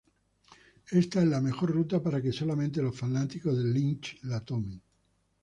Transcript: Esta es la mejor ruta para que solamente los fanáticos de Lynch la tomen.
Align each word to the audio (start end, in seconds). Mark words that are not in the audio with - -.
Esta 0.89 1.21
es 1.21 1.27
la 1.27 1.39
mejor 1.41 1.69
ruta 1.75 2.01
para 2.01 2.23
que 2.23 2.31
solamente 2.33 2.81
los 2.81 2.97
fanáticos 2.97 3.55
de 3.55 3.65
Lynch 3.69 4.17
la 4.23 4.43
tomen. 4.43 4.81